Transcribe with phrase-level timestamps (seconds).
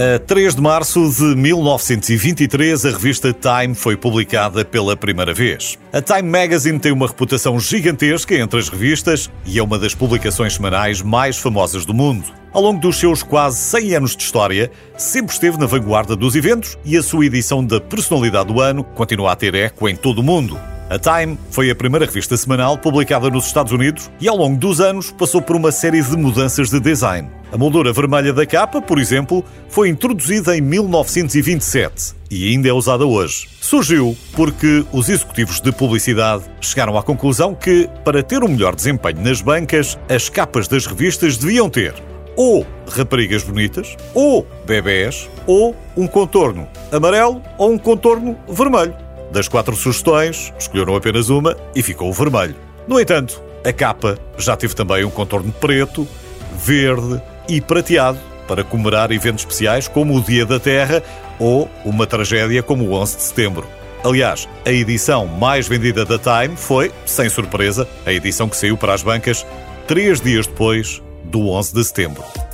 [0.00, 5.78] A 3 de março de 1923, a revista Time foi publicada pela primeira vez.
[5.92, 10.54] A Time Magazine tem uma reputação gigantesca entre as revistas e é uma das publicações
[10.54, 12.24] semanais mais famosas do mundo.
[12.50, 16.78] Ao longo dos seus quase 100 anos de história, sempre esteve na vanguarda dos eventos
[16.82, 20.24] e a sua edição da Personalidade do Ano continua a ter eco em todo o
[20.24, 20.58] mundo.
[20.90, 24.80] A Time foi a primeira revista semanal publicada nos Estados Unidos e, ao longo dos
[24.80, 27.30] anos, passou por uma série de mudanças de design.
[27.52, 33.06] A moldura vermelha da capa, por exemplo, foi introduzida em 1927 e ainda é usada
[33.06, 33.48] hoje.
[33.60, 39.22] Surgiu porque os executivos de publicidade chegaram à conclusão que, para ter um melhor desempenho
[39.22, 41.94] nas bancas, as capas das revistas deviam ter
[42.36, 48.94] ou raparigas bonitas, ou bebés, ou um contorno amarelo ou um contorno vermelho.
[49.30, 52.56] Das quatro sugestões, escolheram apenas uma e ficou o vermelho.
[52.86, 56.06] No entanto, a capa já teve também um contorno preto,
[56.56, 61.02] verde e prateado para comemorar eventos especiais como o Dia da Terra
[61.38, 63.66] ou uma tragédia como o 11 de setembro.
[64.02, 68.94] Aliás, a edição mais vendida da Time foi, sem surpresa, a edição que saiu para
[68.94, 69.46] as bancas
[69.86, 72.49] três dias depois do 11 de setembro.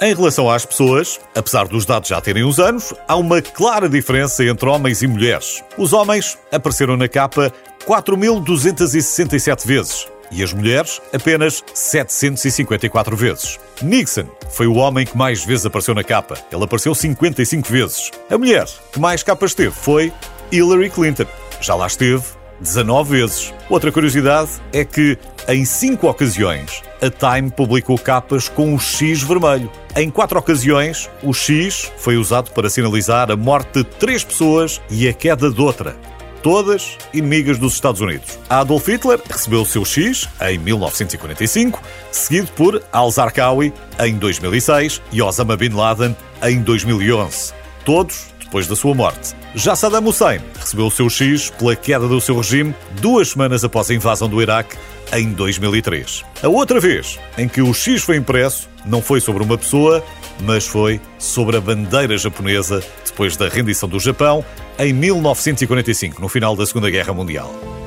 [0.00, 4.44] Em relação às pessoas, apesar dos dados já terem uns anos, há uma clara diferença
[4.44, 5.64] entre homens e mulheres.
[5.76, 7.52] Os homens apareceram na capa
[7.84, 13.58] 4.267 vezes e as mulheres apenas 754 vezes.
[13.82, 16.36] Nixon foi o homem que mais vezes apareceu na capa.
[16.52, 18.12] Ele apareceu 55 vezes.
[18.30, 20.12] A mulher que mais capas teve foi
[20.52, 21.26] Hillary Clinton.
[21.60, 22.22] Já lá esteve
[22.60, 23.54] 19 vezes.
[23.68, 29.70] Outra curiosidade é que, em cinco ocasiões, a Time publicou capas com um X vermelho.
[29.96, 35.08] Em quatro ocasiões, o X foi usado para sinalizar a morte de três pessoas e
[35.08, 35.96] a queda de outra.
[36.42, 38.38] Todas inimigas dos Estados Unidos.
[38.48, 41.82] Adolf Hitler recebeu o seu X em 1945,
[42.12, 47.52] seguido por Al-Zarqawi em 2006 e Osama Bin Laden em 2011.
[47.84, 49.34] Todos depois da sua morte.
[49.54, 53.90] Já Saddam Hussein recebeu o seu X pela queda do seu regime duas semanas após
[53.90, 54.76] a invasão do Iraque
[55.12, 56.24] em 2003.
[56.42, 60.04] A outra vez em que o X foi impresso não foi sobre uma pessoa,
[60.40, 64.44] mas foi sobre a bandeira japonesa depois da rendição do Japão
[64.78, 67.77] em 1945, no final da Segunda Guerra Mundial.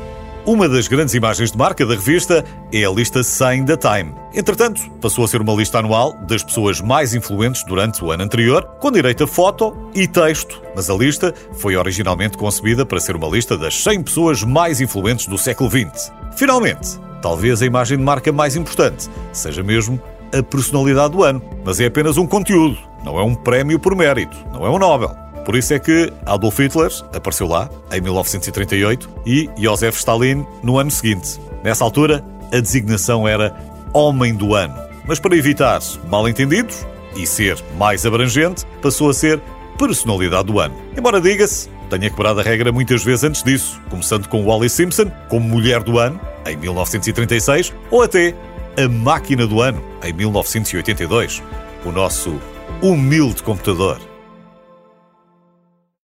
[0.44, 2.44] Uma das grandes imagens de marca da revista
[2.74, 4.16] é a lista 100 da Time.
[4.34, 8.66] Entretanto, passou a ser uma lista anual das pessoas mais influentes durante o ano anterior,
[8.80, 13.28] com direito a foto e texto, mas a lista foi originalmente concebida para ser uma
[13.28, 16.12] lista das 100 pessoas mais influentes do século XX.
[16.36, 20.02] Finalmente, talvez a imagem de marca mais importante seja mesmo
[20.36, 24.36] a personalidade do ano, mas é apenas um conteúdo, não é um prémio por mérito,
[24.52, 25.16] não é um Nobel.
[25.46, 30.92] Por isso é que Adolf Hitler apareceu lá, em 1938, e Josef Stalin no ano
[30.92, 31.40] seguinte.
[31.64, 33.56] Nessa altura, a designação era
[33.94, 34.76] Homem do Ano.
[35.06, 36.86] Mas para evitar mal-entendidos
[37.16, 39.42] e ser mais abrangente, passou a ser
[39.78, 40.76] Personalidade do Ano.
[40.96, 45.48] Embora diga-se, tenha quebrado a regra muitas vezes antes disso, começando com Wally Simpson como
[45.48, 48.36] Mulher do Ano, em 1936, ou até
[48.78, 51.42] a Máquina do Ano, em 1982.
[51.84, 52.40] O nosso
[52.82, 54.11] humilde computador.